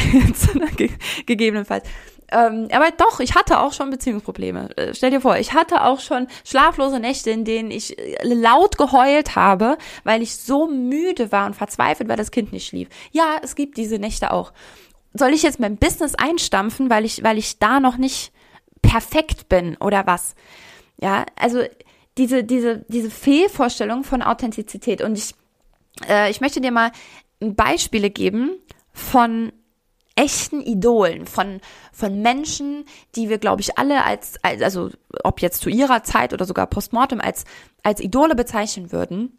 [1.26, 1.84] gegebenenfalls.
[2.32, 4.76] Ähm, aber doch, ich hatte auch schon Beziehungsprobleme.
[4.76, 8.78] Äh, stell dir vor, ich hatte auch schon schlaflose Nächte, in denen ich äh, laut
[8.78, 12.88] geheult habe, weil ich so müde war und verzweifelt, weil das Kind nicht schlief.
[13.12, 14.52] Ja, es gibt diese Nächte auch
[15.14, 18.32] soll ich jetzt mein Business einstampfen, weil ich, weil ich da noch nicht
[18.80, 20.34] perfekt bin oder was?
[21.00, 21.62] Ja, also
[22.18, 25.02] diese, diese, diese Fehlvorstellung von Authentizität.
[25.02, 25.34] Und ich,
[26.08, 26.92] äh, ich möchte dir mal
[27.40, 28.52] Beispiele geben
[28.92, 29.52] von
[30.14, 31.60] echten Idolen, von,
[31.92, 32.84] von Menschen,
[33.16, 34.90] die wir, glaube ich, alle als, als, also
[35.24, 37.44] ob jetzt zu ihrer Zeit oder sogar postmortem als,
[37.82, 39.38] als Idole bezeichnen würden,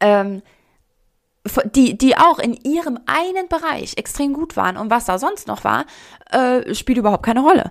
[0.00, 0.42] ähm,
[1.74, 5.64] die, die auch in ihrem einen Bereich extrem gut waren und was da sonst noch
[5.64, 5.86] war,
[6.30, 7.70] äh, spielt überhaupt keine Rolle.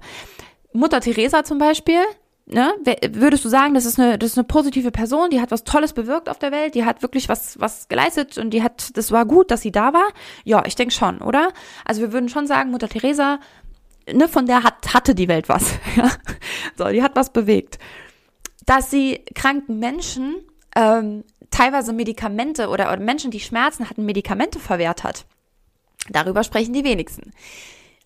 [0.73, 2.01] Mutter Teresa zum Beispiel,
[2.45, 2.73] ne,
[3.11, 5.93] würdest du sagen, das ist eine, das ist eine positive Person, die hat was Tolles
[5.93, 9.25] bewirkt auf der Welt, die hat wirklich was, was geleistet und die hat, das war
[9.25, 10.07] gut, dass sie da war?
[10.43, 11.49] Ja, ich denke schon, oder?
[11.85, 13.39] Also wir würden schon sagen, Mutter Teresa,
[14.11, 15.63] ne, von der hat, hatte die Welt was,
[15.95, 16.09] ja.
[16.77, 17.79] So, die hat was bewegt.
[18.65, 20.35] Dass sie kranken Menschen
[20.75, 25.25] ähm, teilweise Medikamente oder, oder Menschen, die Schmerzen hatten, Medikamente verwehrt hat.
[26.09, 27.33] Darüber sprechen die wenigsten.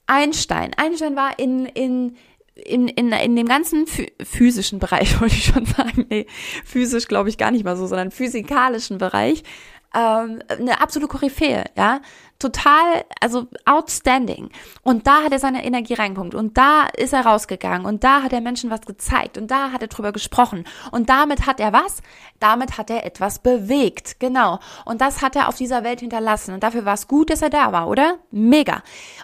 [0.08, 0.71] Einstein.
[0.75, 2.17] Einstein war in, in,
[2.56, 3.86] in, in, in dem ganzen
[4.23, 6.25] physischen Bereich, wollte ich schon sagen, nee,
[6.65, 9.43] physisch glaube ich gar nicht mal so, sondern physikalischen Bereich,
[9.93, 12.01] ähm, eine absolute Koryphäe, ja.
[12.41, 14.49] Total, also outstanding.
[14.84, 18.34] Und da hat er seine Energie reingepunkt und da ist er rausgegangen und da hat
[18.34, 22.01] er Menschen was gezeigt und da hat er drüber gesprochen und damit hat er was?
[22.39, 24.60] Damit hat er etwas bewegt, genau.
[24.86, 27.49] Und das hat er auf dieser Welt hinterlassen und dafür war es gut, dass er
[27.49, 28.17] da war, oder?
[28.32, 28.82] Mega.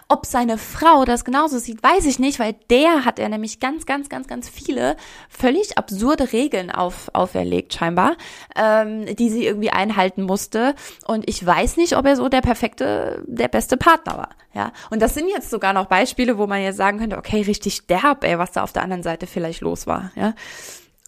[0.08, 3.86] Ob seine Frau das genauso sieht, weiß ich nicht, weil der hat er nämlich ganz,
[3.86, 4.96] ganz, ganz, ganz viele
[5.28, 8.16] völlig absurde Regeln auf, auferlegt scheinbar,
[8.56, 10.74] ähm, die sie irgendwie einhalten musste
[11.06, 14.30] und ich weiß nicht, ob er so der perfekte der beste Partner war.
[14.54, 17.86] Ja, und das sind jetzt sogar noch Beispiele, wo man jetzt sagen könnte, okay, richtig
[17.86, 20.10] derb, ey, was da auf der anderen Seite vielleicht los war.
[20.16, 20.34] Ja,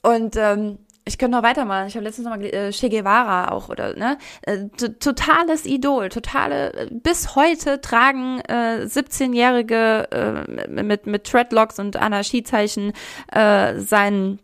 [0.02, 1.88] und ähm, ich könnte noch weitermachen.
[1.88, 6.72] Ich habe letztens noch mal äh, Che Guevara auch oder ne äh, totales Idol, totale
[6.74, 12.92] äh, bis heute tragen äh, 17-jährige äh, mit mit Treadlocks und Anarchiezeichen
[13.32, 14.38] äh, sein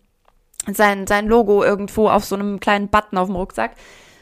[0.73, 3.73] sein sein Logo irgendwo auf so einem kleinen Button auf dem Rucksack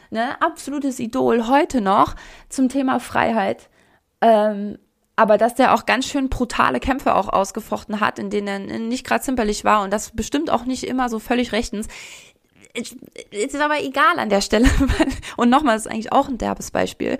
[0.09, 2.15] ne, absolutes Idol heute noch
[2.49, 3.69] zum Thema Freiheit.
[4.21, 4.77] Ähm,
[5.15, 9.05] aber dass der auch ganz schön brutale Kämpfe auch ausgefochten hat, in denen er nicht
[9.05, 11.87] gerade zimperlich war und das bestimmt auch nicht immer so völlig rechtens.
[13.31, 14.67] Ist aber egal an der Stelle.
[15.37, 17.17] und nochmal, ist eigentlich auch ein derbes Beispiel.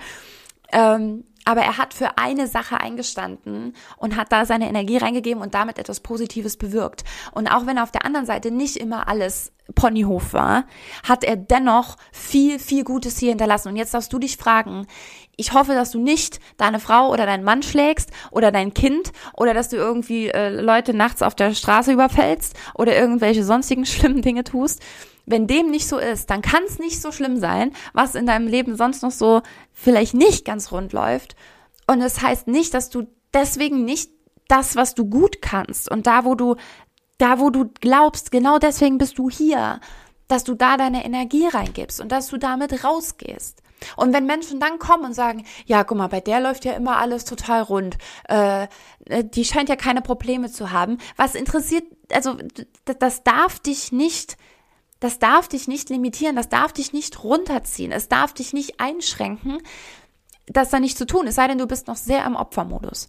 [0.74, 5.54] Ähm, aber er hat für eine Sache eingestanden und hat da seine Energie reingegeben und
[5.54, 7.04] damit etwas Positives bewirkt.
[7.32, 10.66] Und auch wenn auf der anderen Seite nicht immer alles Ponyhof war,
[11.08, 13.70] hat er dennoch viel, viel Gutes hier hinterlassen.
[13.70, 14.86] Und jetzt darfst du dich fragen,
[15.38, 19.54] ich hoffe, dass du nicht deine Frau oder deinen Mann schlägst oder dein Kind oder
[19.54, 24.44] dass du irgendwie äh, Leute nachts auf der Straße überfällst oder irgendwelche sonstigen schlimmen Dinge
[24.44, 24.82] tust.
[25.26, 28.48] Wenn dem nicht so ist, dann kann es nicht so schlimm sein, was in deinem
[28.48, 29.42] Leben sonst noch so
[29.74, 31.36] vielleicht nicht ganz rund läuft.
[31.88, 34.12] Und es das heißt nicht, dass du deswegen nicht
[34.48, 36.56] das, was du gut kannst und da, wo du
[37.18, 39.80] da, wo du glaubst, genau deswegen bist du hier,
[40.28, 43.62] dass du da deine Energie reingibst und dass du damit rausgehst.
[43.96, 46.98] Und wenn Menschen dann kommen und sagen, ja, guck mal, bei der läuft ja immer
[46.98, 48.68] alles total rund, äh,
[49.24, 52.38] die scheint ja keine Probleme zu haben, was interessiert, also
[52.86, 54.38] das darf dich nicht,
[55.00, 59.62] das darf dich nicht limitieren, das darf dich nicht runterziehen, es darf dich nicht einschränken,
[60.48, 63.08] das da nicht zu tun, es sei denn, du bist noch sehr im Opfermodus.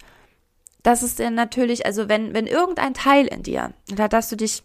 [0.82, 4.62] Das ist dann natürlich, also wenn, wenn irgendein Teil in dir, da darfst du dich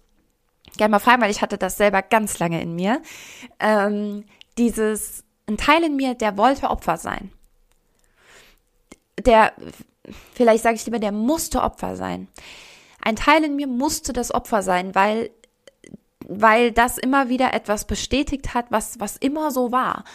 [0.78, 3.02] gerne mal fragen, weil ich hatte das selber ganz lange in mir,
[3.60, 4.26] ähm,
[4.58, 7.32] dieses, ein Teil in mir, der wollte Opfer sein.
[9.20, 9.54] Der,
[10.34, 12.28] vielleicht sage ich lieber, der musste Opfer sein.
[13.02, 15.32] Ein Teil in mir musste das Opfer sein, weil
[16.28, 20.06] weil das immer wieder etwas bestätigt hat, was, was immer so war.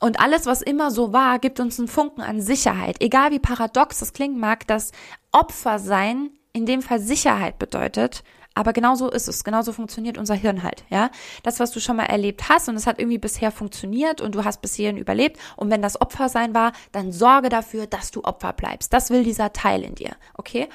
[0.00, 3.00] Und alles, was immer so war, gibt uns einen Funken an Sicherheit.
[3.00, 4.92] Egal wie paradox das klingen mag, dass
[5.32, 8.22] Opfer sein in dem Fall Sicherheit bedeutet.
[8.56, 9.44] Aber genau so ist es.
[9.44, 11.10] Genauso funktioniert unser Hirn halt, ja.
[11.42, 14.44] Das, was du schon mal erlebt hast und es hat irgendwie bisher funktioniert und du
[14.44, 15.38] hast bis hierhin überlebt.
[15.56, 18.94] Und wenn das Opfer sein war, dann sorge dafür, dass du Opfer bleibst.
[18.94, 20.68] Das will dieser Teil in dir, okay?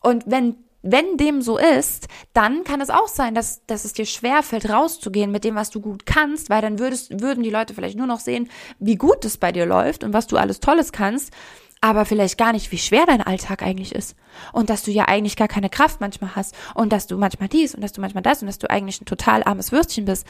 [0.00, 0.54] Und wenn
[0.88, 5.32] wenn dem so ist, dann kann es auch sein, dass, dass es dir schwerfällt, rauszugehen
[5.32, 8.20] mit dem, was du gut kannst, weil dann würdest, würden die Leute vielleicht nur noch
[8.20, 11.32] sehen, wie gut es bei dir läuft und was du alles Tolles kannst,
[11.80, 14.16] aber vielleicht gar nicht, wie schwer dein Alltag eigentlich ist.
[14.52, 17.74] Und dass du ja eigentlich gar keine Kraft manchmal hast und dass du manchmal dies
[17.74, 20.26] und dass du manchmal das und dass du eigentlich ein total armes Würstchen bist.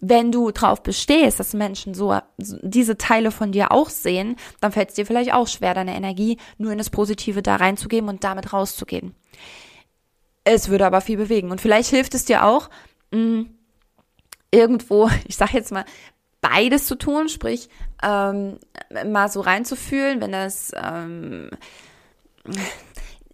[0.00, 4.90] Wenn du drauf bestehst, dass Menschen so diese Teile von dir auch sehen, dann fällt
[4.90, 8.52] es dir vielleicht auch schwer, deine Energie nur in das Positive da reinzugeben und damit
[8.52, 9.14] rauszugehen.
[10.44, 11.50] Es würde aber viel bewegen.
[11.50, 12.70] Und vielleicht hilft es dir auch,
[13.10, 13.50] mh, mm,
[14.50, 15.84] irgendwo, ich sag jetzt mal,
[16.40, 17.68] beides zu tun, sprich,
[18.02, 18.58] ähm,
[19.06, 21.50] mal so reinzufühlen, wenn das ähm,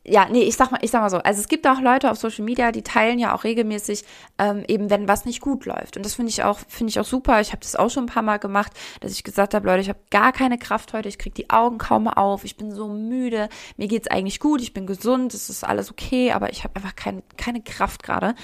[0.09, 2.19] ja, nee, ich sag mal, ich sag mal so, also es gibt auch Leute auf
[2.19, 4.05] Social Media, die teilen ja auch regelmäßig
[4.39, 5.97] ähm, eben, wenn was nicht gut läuft.
[5.97, 7.41] Und das finde ich auch, finde ich auch super.
[7.41, 9.89] Ich habe das auch schon ein paar Mal gemacht, dass ich gesagt habe, Leute, ich
[9.89, 13.49] habe gar keine Kraft heute, ich krieg die Augen kaum auf, ich bin so müde,
[13.77, 16.95] mir geht's eigentlich gut, ich bin gesund, es ist alles okay, aber ich habe einfach
[16.95, 18.37] kein, keine Kraft gerade.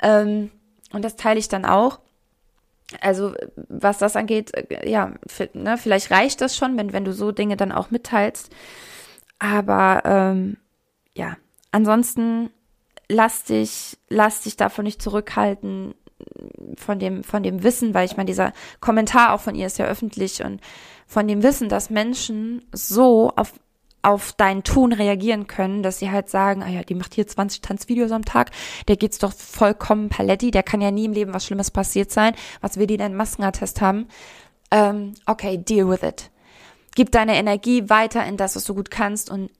[0.00, 0.50] Ähm,
[0.92, 2.00] und das teile ich dann auch.
[3.00, 3.34] Also
[3.68, 5.12] was das angeht, äh, ja,
[5.54, 8.50] ne, vielleicht reicht das schon, wenn, wenn du so Dinge dann auch mitteilst.
[9.38, 10.56] Aber ähm,
[11.14, 11.36] ja,
[11.70, 12.50] ansonsten
[13.08, 15.94] lass dich, lass dich davon nicht zurückhalten,
[16.76, 19.86] von dem, von dem Wissen, weil ich meine, dieser Kommentar auch von ihr ist ja
[19.86, 20.60] öffentlich und
[21.06, 23.52] von dem Wissen, dass Menschen so auf,
[24.02, 27.60] auf dein Tun reagieren können, dass sie halt sagen, ah ja, die macht hier 20
[27.62, 28.50] Tanzvideos am Tag,
[28.88, 32.34] der geht's doch vollkommen paletti, der kann ja nie im Leben was Schlimmes passiert sein,
[32.60, 34.08] was will die denn Maskenattest haben?
[34.70, 36.30] Ähm, okay, deal with it.
[36.94, 39.50] Gib deine Energie weiter in das, was du gut kannst und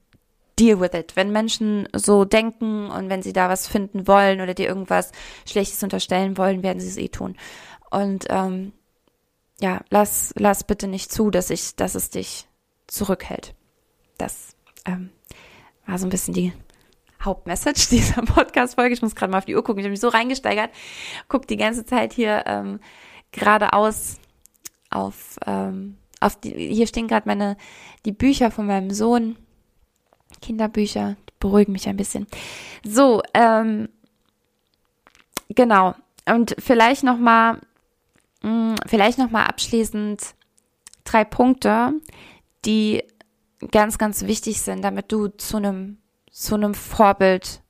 [0.59, 1.15] deal with it.
[1.15, 5.11] Wenn Menschen so denken und wenn sie da was finden wollen oder dir irgendwas
[5.47, 7.35] Schlechtes unterstellen wollen, werden sie es eh tun.
[7.89, 8.73] Und ähm,
[9.61, 12.47] ja, lass, lass bitte nicht zu, dass ich, dass es dich
[12.87, 13.55] zurückhält.
[14.23, 14.55] Das
[14.85, 15.09] ähm,
[15.85, 16.53] war so ein bisschen die
[17.21, 18.93] Hauptmessage dieser Podcast-Folge.
[18.93, 19.79] Ich muss gerade mal auf die Uhr gucken.
[19.79, 20.71] Ich habe mich so reingesteigert.
[21.27, 22.79] Guck die ganze Zeit hier ähm,
[23.31, 24.17] geradeaus
[24.89, 27.57] auf, ähm, auf die, hier stehen gerade meine,
[28.05, 29.37] die Bücher von meinem Sohn.
[30.41, 32.27] Kinderbücher, die beruhigen mich ein bisschen.
[32.83, 33.87] So, ähm,
[35.49, 35.95] genau.
[36.25, 37.59] Und vielleicht nochmal,
[38.41, 40.35] mm, vielleicht nochmal abschließend
[41.05, 41.93] drei Punkte,
[42.65, 43.03] die
[43.71, 45.97] ganz, ganz wichtig sind, damit du zu einem
[46.33, 47.61] zu einem Vorbild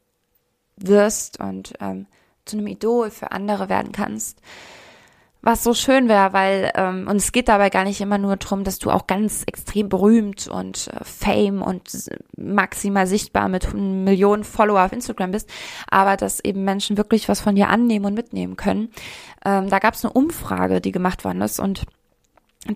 [0.78, 2.08] wirst und ähm,
[2.46, 4.40] zu einem Idol für andere werden kannst.
[5.42, 8.64] Was so schön wäre, weil, ähm, und es geht dabei gar nicht immer nur darum,
[8.64, 11.92] dass du auch ganz extrem berühmt und äh, Fame und
[12.38, 15.50] maximal sichtbar mit Millionen Follower auf Instagram bist,
[15.90, 18.90] aber dass eben Menschen wirklich was von dir annehmen und mitnehmen können.
[19.44, 21.84] Ähm, da gab es eine Umfrage, die gemacht worden ist und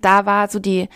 [0.02, 0.90] da war so die,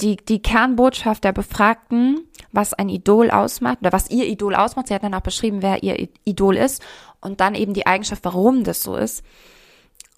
[0.00, 2.20] die, die Kernbotschaft der Befragten,
[2.52, 4.88] was ein Idol ausmacht oder was ihr Idol ausmacht.
[4.88, 6.82] Sie hat dann auch beschrieben, wer ihr Idol ist
[7.20, 9.24] und dann eben die Eigenschaft, warum das so ist.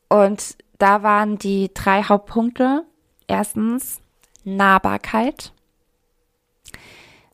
[0.08, 2.84] Und da waren die drei Hauptpunkte.
[3.26, 4.00] Erstens
[4.44, 5.52] Nahbarkeit.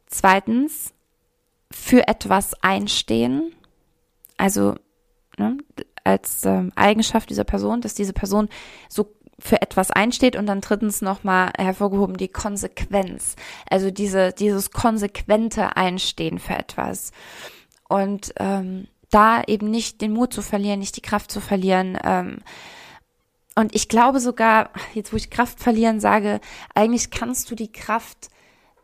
[0.07, 0.93] Zweitens
[1.71, 3.53] für etwas einstehen.
[4.37, 4.75] Also
[5.39, 5.59] ne,
[6.05, 8.49] als ähm, Eigenschaft dieser Person, dass diese Person
[8.89, 13.37] so für etwas einsteht und dann drittens nochmal hervorgehoben die Konsequenz.
[13.69, 17.13] Also diese, dieses konsequente Einstehen für etwas.
[17.89, 21.99] Und ähm, da eben nicht den Mut zu verlieren, nicht die Kraft zu verlieren.
[22.03, 22.39] Ähm,
[23.55, 26.41] und ich glaube sogar, jetzt wo ich Kraft verlieren sage,
[26.75, 28.29] eigentlich kannst du die Kraft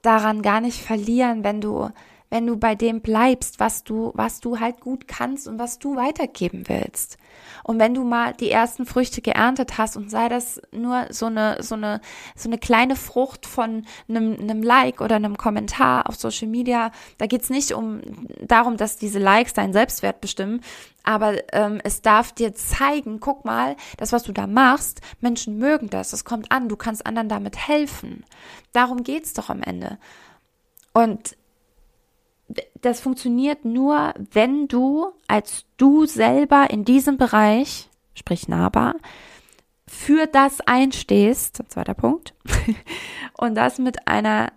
[0.02, 1.90] daran gar nicht verlieren, wenn du
[2.32, 5.96] wenn du bei dem bleibst, was du, was du halt gut kannst und was du
[5.96, 7.18] weitergeben willst.
[7.62, 11.58] Und wenn du mal die ersten Früchte geerntet hast und sei das nur so eine,
[11.60, 12.00] so eine,
[12.34, 17.26] so eine kleine Frucht von einem, einem Like oder einem Kommentar auf Social Media, da
[17.26, 18.00] geht's nicht um
[18.40, 20.62] darum, dass diese Likes deinen Selbstwert bestimmen,
[21.02, 25.90] aber ähm, es darf dir zeigen, guck mal, das, was du da machst, Menschen mögen
[25.90, 28.24] das, es kommt an, du kannst anderen damit helfen.
[28.72, 29.98] Darum geht's doch am Ende.
[30.94, 31.36] Und
[32.80, 38.96] das funktioniert nur, wenn du als du selber in diesem Bereich, sprich nahbar,
[39.86, 42.34] für das einstehst, zweiter Punkt,
[43.38, 44.52] und das mit einer,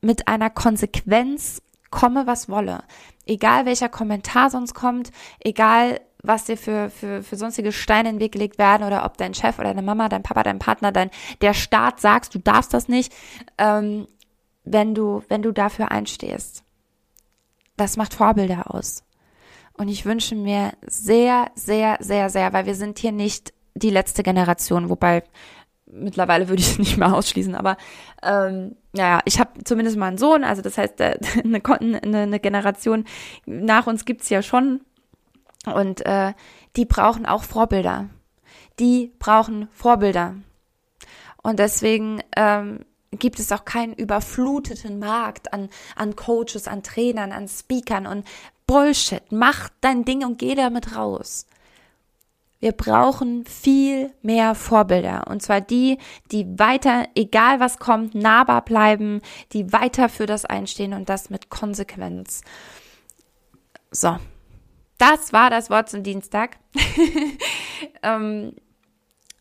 [0.00, 2.84] mit einer Konsequenz komme, was wolle.
[3.26, 5.10] Egal welcher Kommentar sonst kommt,
[5.40, 9.16] egal was dir für, für, für sonstige Steine in den Weg gelegt werden oder ob
[9.16, 11.10] dein Chef oder deine Mama, dein Papa, dein Partner, dein,
[11.40, 13.12] der Staat sagst, du darfst das nicht,
[13.58, 14.06] ähm,
[14.64, 16.62] wenn du, wenn du dafür einstehst
[17.80, 19.04] das macht Vorbilder aus.
[19.72, 24.22] Und ich wünsche mir sehr, sehr, sehr, sehr, weil wir sind hier nicht die letzte
[24.22, 25.22] Generation, wobei
[25.86, 27.76] mittlerweile würde ich es nicht mehr ausschließen, aber
[28.22, 31.62] ähm, naja, ich habe zumindest mal einen Sohn, also das heißt, äh, eine,
[32.02, 33.04] eine, Generation
[33.46, 34.82] nach uns gibt's ja schon
[35.66, 36.34] und äh,
[36.76, 38.08] die brauchen auch Vorbilder.
[38.78, 40.36] Die brauchen Vorbilder.
[41.42, 42.84] Und deswegen ähm,
[43.18, 48.26] gibt es auch keinen überfluteten Markt an, an Coaches, an Trainern, an Speakern und
[48.66, 49.22] Bullshit.
[49.30, 51.46] Mach dein Ding und geh damit raus.
[52.60, 55.26] Wir brauchen viel mehr Vorbilder.
[55.28, 55.98] Und zwar die,
[56.30, 61.48] die weiter, egal was kommt, nahbar bleiben, die weiter für das einstehen und das mit
[61.48, 62.42] Konsequenz.
[63.90, 64.18] So.
[64.98, 66.58] Das war das Wort zum Dienstag.
[68.02, 68.52] ähm,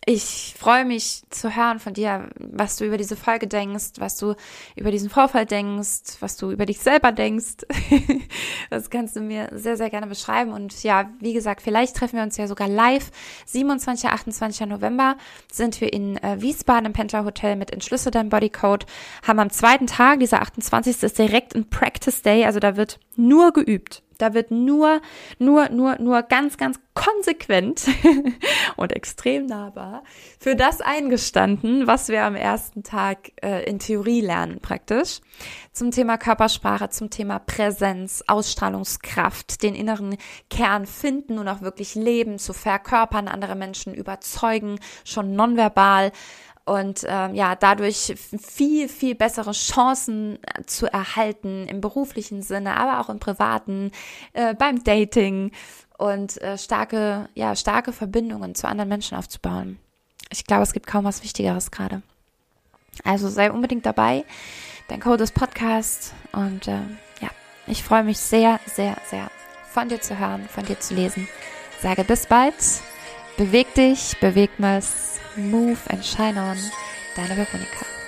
[0.06, 4.34] ich freue mich zu hören von dir, was du über diese Folge denkst, was du
[4.76, 7.66] über diesen Vorfall denkst, was du über dich selber denkst.
[8.70, 10.54] das kannst du mir sehr, sehr gerne beschreiben.
[10.54, 13.12] Und ja, wie gesagt, vielleicht treffen wir uns ja sogar live.
[13.46, 14.10] 27.
[14.10, 14.68] 28.
[14.68, 15.18] November
[15.52, 18.86] sind wir in äh, Wiesbaden im Pentler Hotel mit Entschlüsse dein Bodycode.
[19.28, 21.04] Haben am zweiten Tag, dieser 28.
[21.04, 24.02] ist direkt ein Practice Day, also da wird nur geübt.
[24.20, 25.02] Da wird nur,
[25.40, 27.88] nur, nur, nur ganz, ganz konsequent
[28.76, 30.04] und extrem nahbar
[30.40, 35.22] für das eingestanden, was wir am ersten Tag äh, in Theorie lernen praktisch.
[35.72, 40.18] Zum Thema Körpersprache, zum Thema Präsenz, Ausstrahlungskraft, den inneren
[40.50, 46.12] Kern finden und auch wirklich leben, zu verkörpern, andere Menschen überzeugen, schon nonverbal
[46.70, 53.00] und ähm, ja, dadurch viel, viel bessere Chancen äh, zu erhalten im beruflichen Sinne, aber
[53.00, 53.92] auch im privaten,
[54.34, 55.52] äh, beim Dating
[55.98, 59.80] und äh, starke, ja, starke Verbindungen zu anderen Menschen aufzubauen.
[60.30, 62.04] Ich glaube, es gibt kaum was Wichtigeres gerade.
[63.04, 64.24] Also sei unbedingt dabei.
[64.90, 66.82] Dein Code ist Podcast und äh,
[67.20, 67.30] ja,
[67.66, 69.32] ich freue mich sehr, sehr, sehr
[69.72, 71.28] von dir zu hören, von dir zu lesen.
[71.82, 72.54] Sage bis bald.
[73.38, 75.19] Beweg dich, beweg was.
[75.36, 76.58] Move and Shine On,
[77.16, 77.99] deine Veronika.